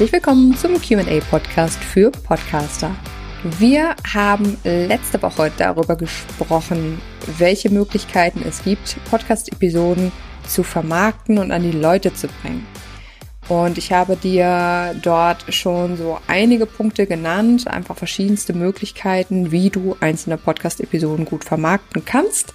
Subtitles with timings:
[0.00, 2.94] Herzlich willkommen zum QA-Podcast für Podcaster.
[3.58, 7.00] Wir haben letzte Woche darüber gesprochen,
[7.38, 10.10] welche Möglichkeiten es gibt, Podcast-Episoden
[10.46, 12.66] zu vermarkten und an die Leute zu bringen.
[13.50, 19.96] Und ich habe dir dort schon so einige Punkte genannt, einfach verschiedenste Möglichkeiten, wie du
[19.98, 22.54] einzelne Podcast-Episoden gut vermarkten kannst.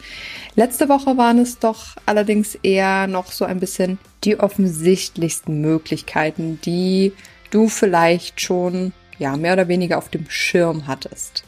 [0.56, 7.12] Letzte Woche waren es doch allerdings eher noch so ein bisschen die offensichtlichsten Möglichkeiten, die
[7.52, 11.44] du vielleicht schon ja mehr oder weniger auf dem Schirm hattest.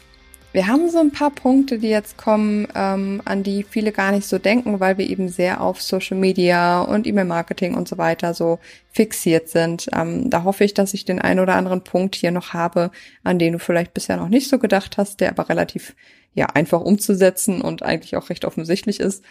[0.58, 4.26] Wir haben so ein paar Punkte, die jetzt kommen, ähm, an die viele gar nicht
[4.26, 8.58] so denken, weil wir eben sehr auf Social Media und E-Mail-Marketing und so weiter so
[8.90, 9.88] fixiert sind.
[9.94, 12.90] Ähm, da hoffe ich, dass ich den einen oder anderen Punkt hier noch habe,
[13.24, 15.96] an den du vielleicht bisher noch nicht so gedacht hast, der aber relativ
[16.34, 19.24] ja einfach umzusetzen und eigentlich auch recht offensichtlich ist.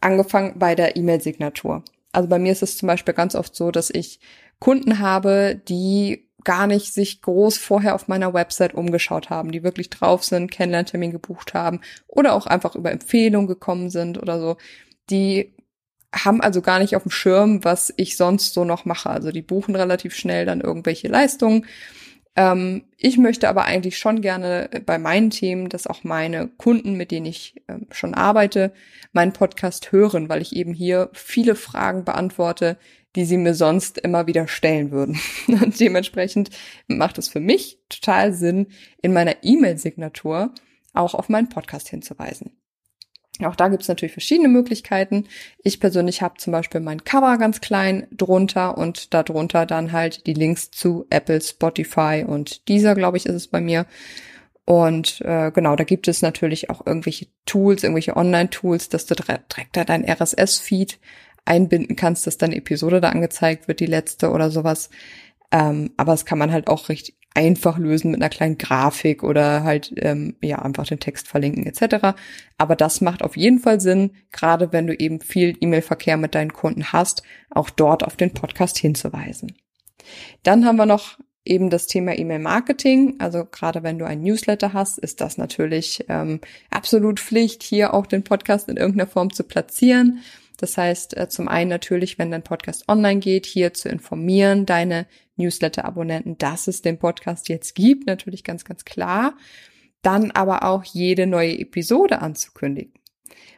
[0.00, 1.84] Angefangen bei der E-Mail-Signatur.
[2.12, 4.18] Also bei mir ist es zum Beispiel ganz oft so, dass ich
[4.60, 9.90] Kunden habe, die gar nicht sich groß vorher auf meiner Website umgeschaut haben, die wirklich
[9.90, 14.56] drauf sind, Kennenlerntermin gebucht haben oder auch einfach über Empfehlungen gekommen sind oder so.
[15.10, 15.54] Die
[16.14, 19.10] haben also gar nicht auf dem Schirm, was ich sonst so noch mache.
[19.10, 21.66] Also die buchen relativ schnell dann irgendwelche Leistungen.
[22.36, 27.10] Ähm, ich möchte aber eigentlich schon gerne bei meinen Themen, dass auch meine Kunden, mit
[27.10, 28.72] denen ich ähm, schon arbeite,
[29.12, 32.76] meinen Podcast hören, weil ich eben hier viele Fragen beantworte,
[33.16, 35.18] die sie mir sonst immer wieder stellen würden.
[35.46, 36.50] Und dementsprechend
[36.86, 38.68] macht es für mich total Sinn,
[39.02, 40.52] in meiner E-Mail-Signatur
[40.92, 42.52] auch auf meinen Podcast hinzuweisen.
[43.42, 45.26] Auch da gibt es natürlich verschiedene Möglichkeiten.
[45.64, 50.34] Ich persönlich habe zum Beispiel mein Cover ganz klein drunter und darunter dann halt die
[50.34, 53.86] Links zu Apple, Spotify und dieser, glaube ich, ist es bei mir.
[54.66, 59.76] Und äh, genau, da gibt es natürlich auch irgendwelche Tools, irgendwelche Online-Tools, dass du direkt
[59.76, 60.98] da dein RSS-Feed
[61.44, 64.90] einbinden kannst, dass deine Episode da angezeigt wird, die letzte oder sowas.
[65.52, 69.64] Ähm, aber das kann man halt auch recht einfach lösen mit einer kleinen Grafik oder
[69.64, 72.16] halt ähm, ja einfach den Text verlinken etc.
[72.58, 76.52] Aber das macht auf jeden Fall Sinn, gerade wenn du eben viel E-Mail-Verkehr mit deinen
[76.52, 79.52] Kunden hast, auch dort auf den Podcast hinzuweisen.
[80.44, 83.16] Dann haben wir noch eben das Thema E-Mail-Marketing.
[83.18, 86.40] Also gerade wenn du ein Newsletter hast, ist das natürlich ähm,
[86.70, 90.20] absolut Pflicht, hier auch den Podcast in irgendeiner Form zu platzieren.
[90.56, 95.06] Das heißt, äh, zum einen natürlich, wenn dein Podcast online geht, hier zu informieren, deine
[95.36, 99.36] Newsletter-Abonnenten, dass es den Podcast jetzt gibt, natürlich ganz, ganz klar.
[100.02, 102.92] Dann aber auch jede neue Episode anzukündigen.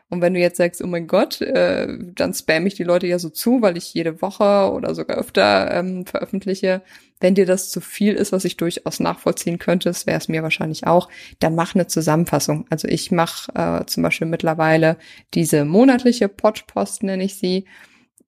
[0.08, 3.18] Und wenn du jetzt sagst, oh mein Gott, äh, dann spam ich die Leute ja
[3.18, 6.82] so zu, weil ich jede Woche oder sogar öfter ähm, veröffentliche.
[7.18, 10.44] Wenn dir das zu viel ist, was ich durchaus nachvollziehen könnte, das wäre es mir
[10.44, 11.08] wahrscheinlich auch,
[11.40, 12.66] dann mach eine Zusammenfassung.
[12.70, 14.96] Also ich mache äh, zum Beispiel mittlerweile
[15.34, 17.64] diese monatliche Podpost, nenne ich sie,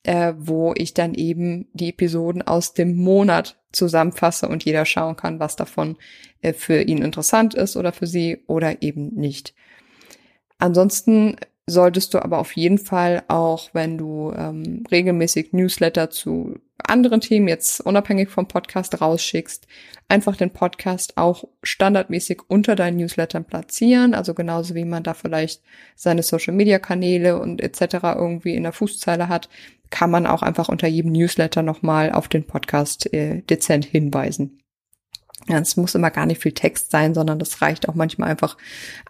[0.03, 5.39] äh, wo ich dann eben die Episoden aus dem Monat zusammenfasse und jeder schauen kann,
[5.39, 5.97] was davon
[6.41, 9.55] äh, für ihn interessant ist oder für sie oder eben nicht.
[10.59, 11.37] Ansonsten
[11.69, 17.49] solltest du aber auf jeden Fall auch, wenn du ähm, regelmäßig Newsletter zu anderen Themen
[17.49, 19.67] jetzt unabhängig vom Podcast rausschickst,
[20.09, 25.63] einfach den Podcast auch standardmäßig unter deinen Newslettern platzieren, also genauso wie man da vielleicht
[25.97, 27.95] seine Social Media Kanäle und etc.
[28.17, 29.49] irgendwie in der Fußzeile hat,
[29.91, 34.61] kann man auch einfach unter jedem Newsletter nochmal auf den Podcast äh, dezent hinweisen.
[35.47, 38.57] Es muss immer gar nicht viel Text sein, sondern das reicht auch manchmal einfach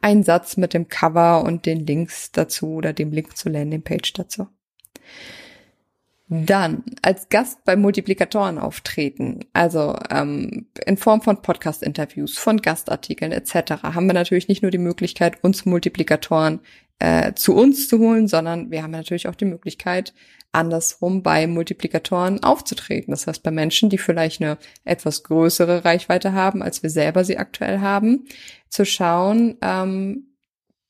[0.00, 4.46] ein Satz mit dem Cover und den Links dazu oder dem Link zur Landingpage dazu.
[6.30, 13.82] Dann als Gast bei Multiplikatoren auftreten, also ähm, in Form von Podcast-Interviews, von Gastartikeln etc.
[13.82, 16.60] haben wir natürlich nicht nur die Möglichkeit, uns Multiplikatoren
[16.98, 20.12] äh, zu uns zu holen, sondern wir haben natürlich auch die Möglichkeit,
[20.52, 23.12] andersrum bei Multiplikatoren aufzutreten.
[23.12, 27.38] Das heißt, bei Menschen, die vielleicht eine etwas größere Reichweite haben, als wir selber sie
[27.38, 28.26] aktuell haben,
[28.68, 30.27] zu schauen, ähm,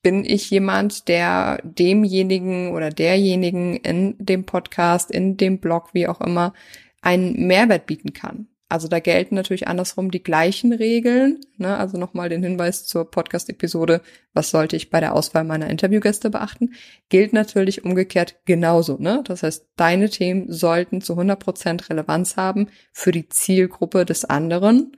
[0.03, 6.21] bin ich jemand, der demjenigen oder derjenigen in dem Podcast, in dem Blog, wie auch
[6.21, 6.55] immer,
[7.03, 8.49] einen Mehrwert bieten kann.
[8.71, 11.41] Also da gelten natürlich andersrum die gleichen Regeln.
[11.57, 11.75] Ne?
[11.79, 14.03] Also nochmal den Hinweis zur Podcast-Episode,
[14.35, 16.75] was sollte ich bei der Auswahl meiner Interviewgäste beachten,
[17.09, 18.99] gilt natürlich umgekehrt genauso.
[18.99, 19.23] Ne?
[19.27, 24.93] Das heißt, deine Themen sollten zu 100 Prozent Relevanz haben für die Zielgruppe des anderen.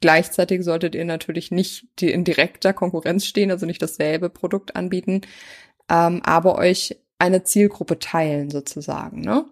[0.00, 5.22] Gleichzeitig solltet ihr natürlich nicht in direkter Konkurrenz stehen, also nicht dasselbe Produkt anbieten,
[5.88, 9.20] ähm, aber euch eine Zielgruppe teilen sozusagen.
[9.20, 9.46] Ne?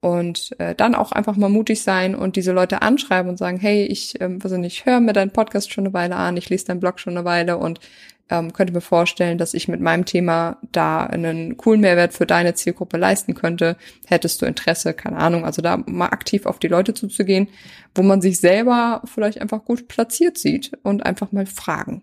[0.00, 3.84] und äh, dann auch einfach mal mutig sein und diese Leute anschreiben und sagen, hey,
[3.86, 6.80] ich ähm, weiß nicht, höre mir deinen Podcast schon eine Weile an, ich lese deinen
[6.80, 7.80] Blog schon eine Weile und
[8.28, 12.54] ähm, könnte mir vorstellen, dass ich mit meinem Thema da einen coolen Mehrwert für deine
[12.54, 13.76] Zielgruppe leisten könnte.
[14.06, 17.48] Hättest du Interesse, keine Ahnung, also da mal aktiv auf die Leute zuzugehen,
[17.94, 22.02] wo man sich selber vielleicht einfach gut platziert sieht und einfach mal fragen,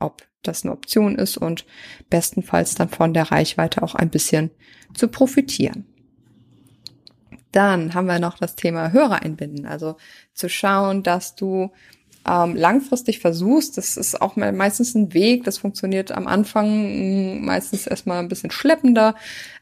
[0.00, 1.64] ob das eine Option ist und
[2.10, 4.50] bestenfalls dann von der Reichweite auch ein bisschen
[4.94, 5.86] zu profitieren.
[7.52, 9.96] Dann haben wir noch das Thema Hörer einbinden, also
[10.34, 11.70] zu schauen, dass du
[12.26, 17.86] ähm, langfristig versuchst, das ist auch meistens ein Weg, das funktioniert am Anfang hm, meistens
[17.86, 19.14] erstmal ein bisschen schleppender,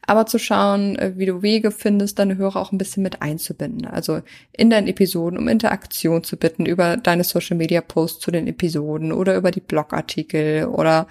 [0.07, 3.85] aber zu schauen, äh, wie du Wege findest, deine Hörer auch ein bisschen mit einzubinden.
[3.85, 4.21] Also
[4.51, 9.11] in deinen Episoden, um Interaktion zu bitten über deine Social Media Posts zu den Episoden
[9.11, 11.07] oder über die Blogartikel oder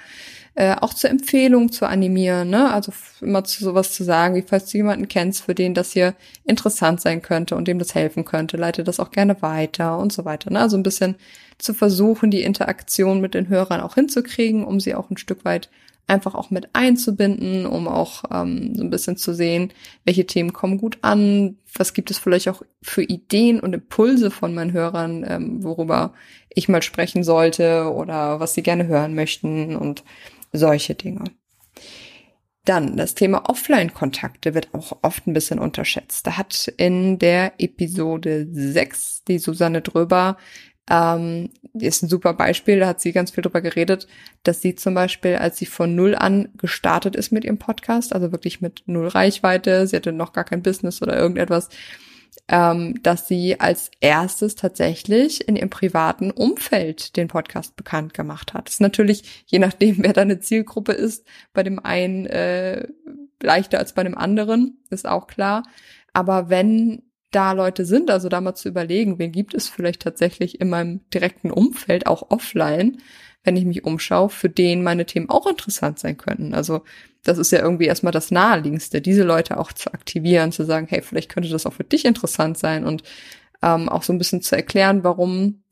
[0.56, 2.72] äh, auch zur Empfehlung zu animieren, ne?
[2.72, 6.14] Also immer zu sowas zu sagen, wie falls du jemanden kennst, für den das hier
[6.44, 10.24] interessant sein könnte und dem das helfen könnte, leite das auch gerne weiter und so
[10.24, 10.50] weiter.
[10.52, 10.60] Ne?
[10.60, 11.16] Also ein bisschen
[11.58, 15.70] zu versuchen, die Interaktion mit den Hörern auch hinzukriegen, um sie auch ein Stück weit
[16.06, 19.72] einfach auch mit einzubinden, um auch ähm, so ein bisschen zu sehen,
[20.04, 24.54] welche Themen kommen gut an, was gibt es vielleicht auch für Ideen und Impulse von
[24.54, 26.12] meinen Hörern, ähm, worüber
[26.50, 30.04] ich mal sprechen sollte oder was sie gerne hören möchten und
[30.52, 31.24] solche Dinge.
[32.64, 36.26] Dann das Thema Offline-Kontakte wird auch oft ein bisschen unterschätzt.
[36.26, 40.38] Da hat in der Episode 6 die Susanne Dröber
[40.90, 44.06] ähm, ist ein super Beispiel, da hat sie ganz viel drüber geredet,
[44.42, 48.32] dass sie zum Beispiel, als sie von null an gestartet ist mit ihrem Podcast, also
[48.32, 51.70] wirklich mit null Reichweite, sie hatte noch gar kein Business oder irgendetwas,
[52.48, 58.66] ähm, dass sie als erstes tatsächlich in ihrem privaten Umfeld den Podcast bekannt gemacht hat.
[58.66, 62.86] Das ist natürlich, je nachdem, wer deine Zielgruppe ist, bei dem einen äh,
[63.42, 65.62] leichter als bei dem anderen, ist auch klar.
[66.12, 67.02] Aber wenn
[67.34, 71.00] da Leute sind, also da mal zu überlegen, wen gibt es vielleicht tatsächlich in meinem
[71.10, 72.98] direkten Umfeld, auch offline,
[73.42, 76.54] wenn ich mich umschaue, für den meine Themen auch interessant sein könnten.
[76.54, 76.82] Also
[77.22, 81.02] das ist ja irgendwie erstmal das Naheliegendste, diese Leute auch zu aktivieren, zu sagen, hey,
[81.02, 83.02] vielleicht könnte das auch für dich interessant sein und
[83.62, 85.63] ähm, auch so ein bisschen zu erklären, warum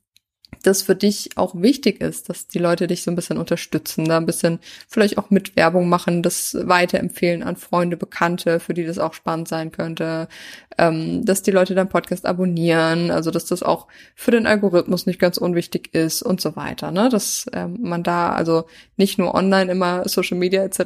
[0.62, 4.18] das für dich auch wichtig ist, dass die Leute dich so ein bisschen unterstützen, da
[4.18, 8.98] ein bisschen vielleicht auch mit Werbung machen, das weiterempfehlen an Freunde, Bekannte, für die das
[8.98, 10.28] auch spannend sein könnte,
[10.78, 15.18] ähm, dass die Leute deinen Podcast abonnieren, also dass das auch für den Algorithmus nicht
[15.18, 17.08] ganz unwichtig ist und so weiter, ne?
[17.08, 18.66] Dass ähm, man da also
[18.96, 20.80] nicht nur online immer Social Media etc.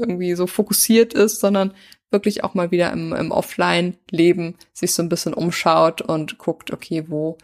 [0.00, 1.72] irgendwie so fokussiert ist, sondern
[2.10, 7.04] wirklich auch mal wieder im, im Offline-Leben sich so ein bisschen umschaut und guckt, okay,
[7.08, 7.38] wo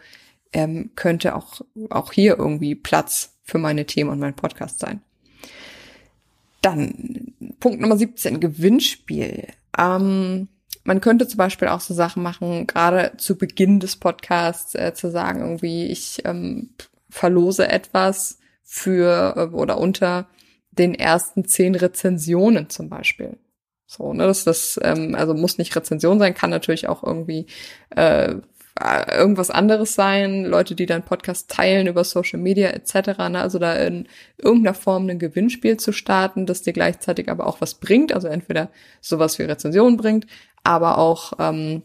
[0.53, 5.01] ähm, könnte auch, auch hier irgendwie Platz für meine Themen und meinen Podcast sein.
[6.61, 9.47] Dann Punkt Nummer 17, Gewinnspiel.
[9.77, 10.47] Ähm,
[10.83, 15.11] man könnte zum Beispiel auch so Sachen machen, gerade zu Beginn des Podcasts äh, zu
[15.11, 16.71] sagen, irgendwie, ich ähm,
[17.09, 20.27] verlose etwas für äh, oder unter
[20.71, 23.37] den ersten zehn Rezensionen zum Beispiel.
[23.85, 27.47] So, ne, das, das ähm, also muss nicht Rezension sein, kann natürlich auch irgendwie
[27.89, 28.35] äh,
[28.79, 33.17] irgendwas anderes sein, Leute, die deinen Podcast teilen über Social Media etc.
[33.29, 33.41] Ne?
[33.41, 37.75] Also da in irgendeiner Form ein Gewinnspiel zu starten, das dir gleichzeitig aber auch was
[37.75, 38.69] bringt, also entweder
[39.01, 40.27] sowas wie Rezensionen bringt,
[40.63, 41.83] aber auch ähm,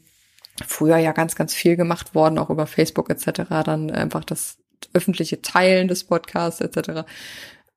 [0.64, 3.42] früher ja ganz, ganz viel gemacht worden, auch über Facebook etc.
[3.64, 4.58] Dann einfach das
[4.92, 7.04] öffentliche Teilen des Podcasts etc.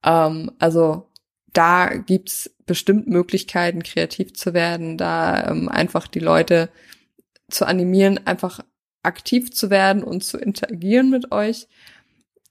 [0.04, 1.10] Ähm, also
[1.54, 6.70] da gibt's bestimmt Möglichkeiten, kreativ zu werden, da ähm, einfach die Leute
[7.50, 8.60] zu animieren, einfach
[9.04, 11.68] aktiv zu werden und zu interagieren mit euch.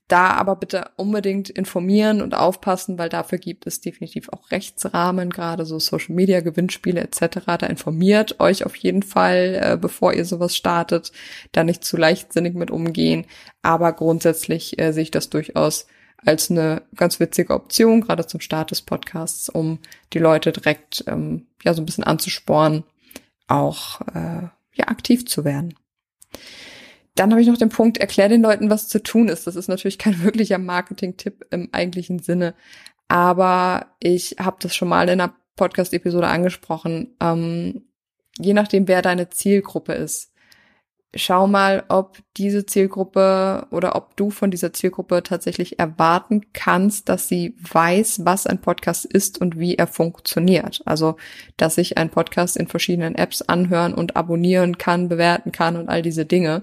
[0.07, 5.65] Da aber bitte unbedingt informieren und aufpassen, weil dafür gibt es definitiv auch Rechtsrahmen, gerade
[5.65, 7.39] so Social Media, Gewinnspiele etc.
[7.59, 11.11] Da informiert euch auf jeden Fall, äh, bevor ihr sowas startet,
[11.51, 13.25] da nicht zu leichtsinnig mit umgehen.
[13.61, 15.87] Aber grundsätzlich äh, sehe ich das durchaus
[16.25, 19.79] als eine ganz witzige Option, gerade zum Start des Podcasts, um
[20.13, 22.85] die Leute direkt ähm, ja so ein bisschen anzusporen,
[23.47, 25.73] auch äh, ja aktiv zu werden.
[27.17, 29.47] Dann habe ich noch den Punkt, erklär den Leuten, was zu tun ist.
[29.47, 32.53] Das ist natürlich kein wirklicher Marketing-Tipp im eigentlichen Sinne.
[33.07, 37.15] Aber ich habe das schon mal in einer Podcast-Episode angesprochen.
[37.19, 37.87] Ähm,
[38.37, 40.31] je nachdem, wer deine Zielgruppe ist,
[41.15, 47.27] schau mal, ob diese Zielgruppe oder ob du von dieser Zielgruppe tatsächlich erwarten kannst, dass
[47.27, 50.81] sie weiß, was ein Podcast ist und wie er funktioniert.
[50.85, 51.17] Also,
[51.55, 56.03] dass ich einen Podcast in verschiedenen Apps anhören und abonnieren kann, bewerten kann und all
[56.03, 56.61] diese Dinge.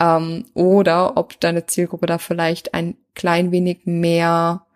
[0.00, 4.66] Ähm, oder ob deine Zielgruppe da vielleicht ein klein wenig mehr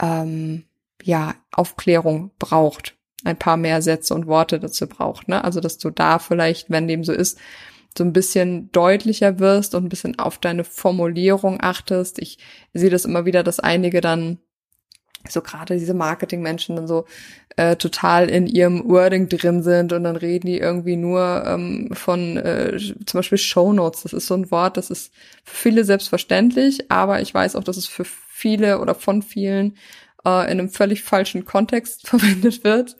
[0.00, 0.64] ähm,
[1.02, 5.28] ja, Aufklärung braucht ein paar mehr Sätze und Worte dazu braucht.
[5.28, 5.42] Ne?
[5.42, 7.38] Also dass du da vielleicht, wenn dem so ist,
[7.96, 12.20] so ein bisschen deutlicher wirst und ein bisschen auf deine Formulierung achtest.
[12.20, 12.38] Ich
[12.72, 14.38] sehe das immer wieder, dass einige dann
[15.30, 17.04] so gerade diese Marketingmenschen dann so
[17.56, 22.36] äh, total in ihrem Wording drin sind und dann reden die irgendwie nur ähm, von
[22.36, 24.02] äh, zum Beispiel Show Notes.
[24.02, 25.12] Das ist so ein Wort, das ist
[25.44, 29.76] für viele selbstverständlich, aber ich weiß auch, dass es für viele oder von vielen
[30.24, 32.96] äh, in einem völlig falschen Kontext verwendet wird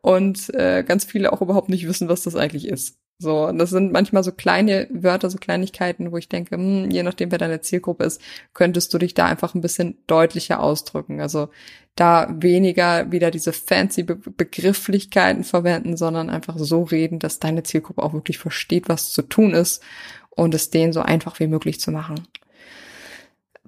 [0.00, 2.96] und äh, ganz viele auch überhaupt nicht wissen, was das eigentlich ist.
[3.20, 7.32] So, das sind manchmal so kleine Wörter, so Kleinigkeiten, wo ich denke, hm, je nachdem,
[7.32, 8.20] wer deine Zielgruppe ist,
[8.54, 11.20] könntest du dich da einfach ein bisschen deutlicher ausdrücken.
[11.20, 11.48] Also
[11.96, 18.02] da weniger wieder diese fancy Be Begrifflichkeiten verwenden, sondern einfach so reden, dass deine Zielgruppe
[18.04, 19.82] auch wirklich versteht, was zu tun ist
[20.30, 22.20] und es denen so einfach wie möglich zu machen.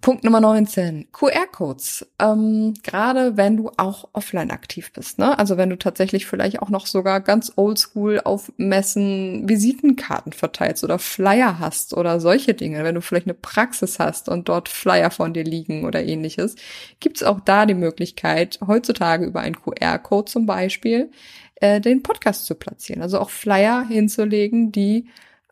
[0.01, 2.07] Punkt Nummer 19, QR-Codes.
[2.19, 5.39] Ähm, Gerade wenn du auch offline aktiv bist, ne?
[5.39, 10.99] Also wenn du tatsächlich vielleicht auch noch sogar ganz oldschool auf Messen Visitenkarten verteilst oder
[10.99, 15.35] Flyer hast oder solche Dinge, wenn du vielleicht eine Praxis hast und dort Flyer von
[15.35, 16.57] dir liegen oder ähnliches,
[17.01, 21.11] gibt's auch da die Möglichkeit, heutzutage über einen QR-Code zum Beispiel,
[21.57, 23.03] äh, den Podcast zu platzieren.
[23.03, 25.09] Also auch Flyer hinzulegen, die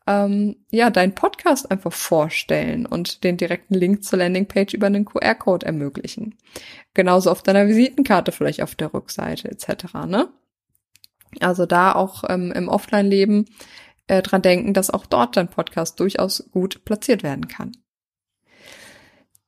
[0.08, 5.66] ähm, ja, deinen Podcast einfach vorstellen und den direkten Link zur Landingpage über einen QR-Code
[5.66, 6.34] ermöglichen.
[6.94, 9.92] Genauso auf deiner Visitenkarte vielleicht auf der Rückseite etc.
[10.06, 10.32] Ne?
[11.40, 13.50] Also da auch ähm, im Offline-Leben
[14.06, 17.72] äh, dran denken, dass auch dort dein Podcast durchaus gut platziert werden kann.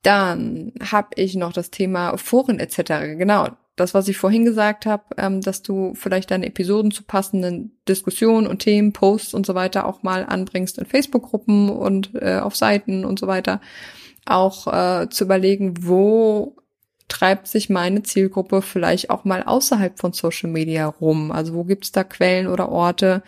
[0.03, 3.17] Dann habe ich noch das Thema Foren etc.
[3.17, 7.77] Genau, das, was ich vorhin gesagt habe, ähm, dass du vielleicht deine Episoden zu passenden
[7.87, 12.55] Diskussionen und Themen, Posts und so weiter auch mal anbringst in Facebook-Gruppen und äh, auf
[12.55, 13.61] Seiten und so weiter.
[14.25, 16.55] Auch äh, zu überlegen, wo
[17.07, 21.31] treibt sich meine Zielgruppe vielleicht auch mal außerhalb von Social Media rum?
[21.31, 23.23] Also wo gibt's da Quellen oder Orte,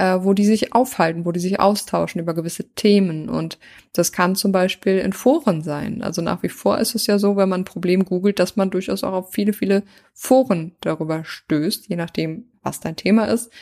[0.00, 3.28] äh, wo die sich aufhalten, wo die sich austauschen über gewisse Themen.
[3.28, 3.58] Und
[3.92, 6.00] das kann zum Beispiel in Foren sein.
[6.00, 8.70] Also nach wie vor ist es ja so, wenn man ein Problem googelt, dass man
[8.70, 9.82] durchaus auch auf viele, viele
[10.14, 13.52] Foren darüber stößt, je nachdem, was dein Thema ist.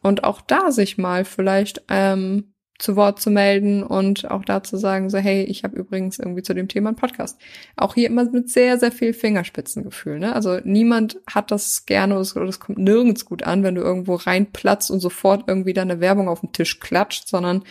[0.00, 2.49] Und auch da sich mal vielleicht ähm,
[2.80, 6.42] zu Wort zu melden und auch da zu sagen, so, hey, ich habe übrigens irgendwie
[6.42, 7.38] zu dem Thema einen Podcast.
[7.76, 10.18] Auch hier immer mit sehr, sehr viel Fingerspitzengefühl.
[10.18, 10.34] Ne?
[10.34, 14.90] Also niemand hat das gerne oder es kommt nirgends gut an, wenn du irgendwo reinplatzt
[14.90, 17.64] und sofort irgendwie deine Werbung auf den Tisch klatscht, sondern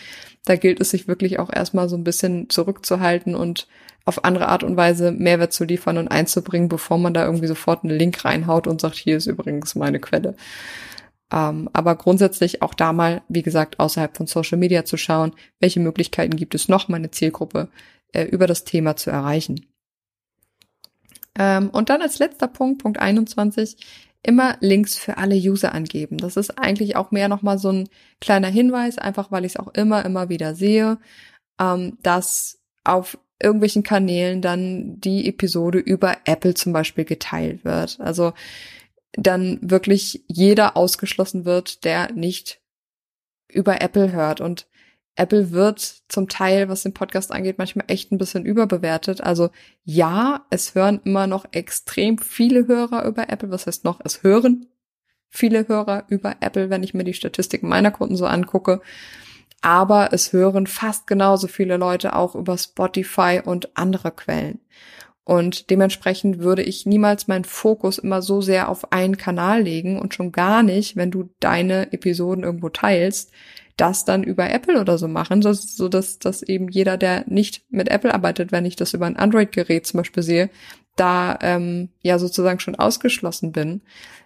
[0.45, 3.67] da gilt es sich wirklich auch erstmal so ein bisschen zurückzuhalten und
[4.05, 7.83] auf andere Art und Weise Mehrwert zu liefern und einzubringen, bevor man da irgendwie sofort
[7.83, 10.35] einen Link reinhaut und sagt, hier ist übrigens meine Quelle.
[11.31, 15.79] Ähm, aber grundsätzlich auch da mal, wie gesagt, außerhalb von Social Media zu schauen, welche
[15.79, 17.69] Möglichkeiten gibt es noch, meine Zielgruppe
[18.13, 19.65] äh, über das Thema zu erreichen.
[21.37, 23.77] Ähm, und dann als letzter Punkt, Punkt 21,
[24.23, 26.17] immer Links für alle User angeben.
[26.17, 29.69] Das ist eigentlich auch mehr nochmal so ein kleiner Hinweis, einfach weil ich es auch
[29.69, 30.97] immer, immer wieder sehe,
[31.59, 37.99] ähm, dass auf irgendwelchen Kanälen dann die Episode über Apple zum Beispiel geteilt wird.
[38.01, 38.33] Also
[39.13, 42.61] dann wirklich jeder ausgeschlossen wird, der nicht
[43.47, 44.41] über Apple hört.
[44.41, 44.67] Und
[45.15, 49.21] Apple wird zum Teil, was den Podcast angeht, manchmal echt ein bisschen überbewertet.
[49.21, 49.49] Also
[49.83, 53.51] ja, es hören immer noch extrem viele Hörer über Apple.
[53.51, 53.99] Was heißt noch?
[54.03, 54.67] Es hören
[55.27, 58.81] viele Hörer über Apple, wenn ich mir die Statistiken meiner Kunden so angucke.
[59.61, 64.59] Aber es hören fast genauso viele Leute auch über Spotify und andere Quellen.
[65.29, 70.15] Und dementsprechend würde ich niemals meinen Fokus immer so sehr auf einen Kanal legen und
[70.15, 73.31] schon gar nicht, wenn du deine Episoden irgendwo teilst,
[73.77, 77.61] das dann über Apple oder so machen, so, so dass, dass eben jeder, der nicht
[77.69, 80.49] mit Apple arbeitet, wenn ich das über ein Android-Gerät zum Beispiel sehe,
[80.95, 83.81] da ähm, ja sozusagen schon ausgeschlossen bin.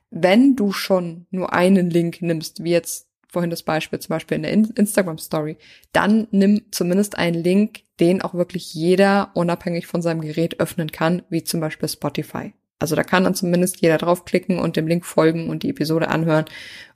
[0.10, 4.44] Wenn du schon nur einen Link nimmst, wie jetzt vorhin das Beispiel zum Beispiel in
[4.44, 5.58] der Instagram Story,
[5.92, 11.24] dann nimm zumindest einen Link, den auch wirklich jeder unabhängig von seinem Gerät öffnen kann,
[11.30, 12.54] wie zum Beispiel Spotify.
[12.80, 16.46] Also da kann dann zumindest jeder draufklicken und dem Link folgen und die Episode anhören,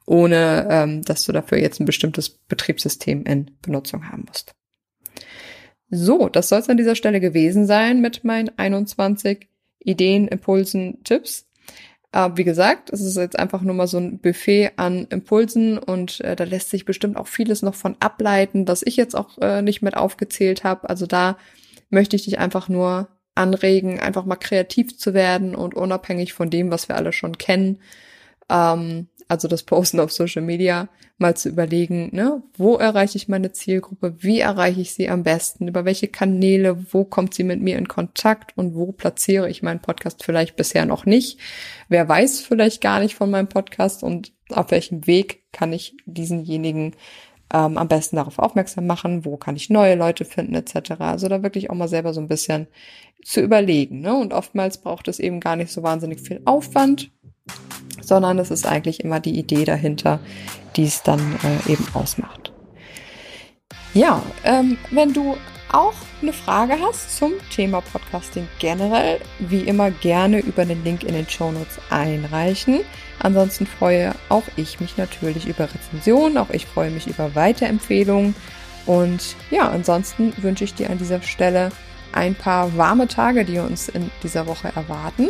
[0.06, 4.54] ohne ähm, dass du dafür jetzt ein bestimmtes Betriebssystem in Benutzung haben musst.
[5.90, 9.48] So, das soll es an dieser Stelle gewesen sein mit meinen 21
[9.80, 11.47] Ideen, Impulsen, Tipps.
[12.18, 16.20] Aber wie gesagt, es ist jetzt einfach nur mal so ein Buffet an Impulsen und
[16.22, 19.62] äh, da lässt sich bestimmt auch vieles noch von ableiten, was ich jetzt auch äh,
[19.62, 20.90] nicht mit aufgezählt habe.
[20.90, 21.38] Also da
[21.92, 26.72] möchte ich dich einfach nur anregen, einfach mal kreativ zu werden und unabhängig von dem,
[26.72, 27.78] was wir alle schon kennen,
[28.50, 33.52] ähm, also das Posten auf Social Media, mal zu überlegen, ne, wo erreiche ich meine
[33.52, 37.78] Zielgruppe, wie erreiche ich sie am besten, über welche Kanäle, wo kommt sie mit mir
[37.78, 41.40] in Kontakt und wo platziere ich meinen Podcast vielleicht bisher noch nicht.
[41.90, 46.96] Wer weiß vielleicht gar nicht von meinem Podcast und auf welchem Weg kann ich diesenjenigen
[47.54, 50.92] ähm, am besten darauf aufmerksam machen, wo kann ich neue Leute finden etc.
[51.00, 52.68] Also da wirklich auch mal selber so ein bisschen
[53.24, 54.02] zu überlegen.
[54.02, 54.16] Ne?
[54.16, 57.10] Und oftmals braucht es eben gar nicht so wahnsinnig viel Aufwand,
[58.02, 60.20] sondern es ist eigentlich immer die Idee dahinter,
[60.76, 62.54] die es dann äh, eben ausmacht.
[63.94, 65.38] Ja, ähm, wenn du
[65.72, 71.14] auch eine Frage hast zum Thema Podcasting generell, wie immer gerne über den Link in
[71.14, 72.82] den Show Notes einreichen.
[73.20, 78.36] Ansonsten freue auch ich mich natürlich über Rezensionen, auch ich freue mich über Weiterempfehlungen.
[78.86, 81.72] Und ja, ansonsten wünsche ich dir an dieser Stelle
[82.14, 85.30] ein paar warme Tage, die uns in dieser Woche erwarten.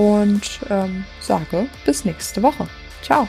[0.00, 2.66] Und ähm, sage bis nächste Woche.
[3.02, 3.28] Ciao.